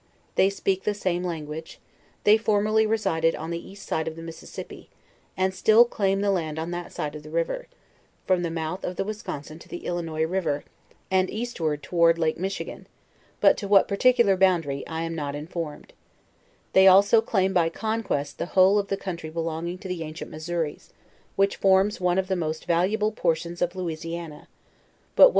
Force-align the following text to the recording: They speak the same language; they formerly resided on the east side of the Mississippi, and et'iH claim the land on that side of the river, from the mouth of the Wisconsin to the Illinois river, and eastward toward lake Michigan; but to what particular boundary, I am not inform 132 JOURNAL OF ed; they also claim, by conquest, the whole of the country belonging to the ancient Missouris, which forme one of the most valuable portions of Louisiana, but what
They 0.33 0.49
speak 0.49 0.83
the 0.83 0.95
same 0.95 1.23
language; 1.23 1.79
they 2.23 2.35
formerly 2.35 2.87
resided 2.87 3.35
on 3.35 3.51
the 3.51 3.63
east 3.69 3.85
side 3.85 4.07
of 4.07 4.15
the 4.15 4.23
Mississippi, 4.23 4.89
and 5.37 5.53
et'iH 5.53 5.91
claim 5.91 6.21
the 6.21 6.31
land 6.31 6.57
on 6.57 6.71
that 6.71 6.91
side 6.91 7.13
of 7.13 7.21
the 7.21 7.29
river, 7.29 7.67
from 8.25 8.41
the 8.41 8.49
mouth 8.49 8.83
of 8.83 8.95
the 8.95 9.03
Wisconsin 9.03 9.59
to 9.59 9.69
the 9.69 9.85
Illinois 9.85 10.23
river, 10.25 10.63
and 11.11 11.29
eastward 11.29 11.83
toward 11.83 12.17
lake 12.17 12.39
Michigan; 12.39 12.87
but 13.41 13.57
to 13.57 13.67
what 13.67 13.87
particular 13.87 14.35
boundary, 14.35 14.83
I 14.87 15.03
am 15.03 15.13
not 15.13 15.35
inform 15.35 15.81
132 16.71 16.71
JOURNAL 16.71 16.71
OF 16.71 16.71
ed; 16.71 16.73
they 16.73 16.87
also 16.87 17.21
claim, 17.21 17.53
by 17.53 17.69
conquest, 17.69 18.39
the 18.39 18.47
whole 18.57 18.79
of 18.79 18.87
the 18.87 18.97
country 18.97 19.29
belonging 19.29 19.77
to 19.77 19.87
the 19.87 20.01
ancient 20.01 20.31
Missouris, 20.31 20.93
which 21.35 21.57
forme 21.57 21.91
one 21.99 22.17
of 22.17 22.27
the 22.27 22.35
most 22.35 22.65
valuable 22.65 23.11
portions 23.11 23.61
of 23.61 23.75
Louisiana, 23.75 24.47
but 25.15 25.29
what 25.29 25.29